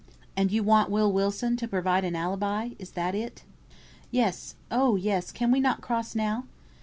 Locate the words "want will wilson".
0.63-1.57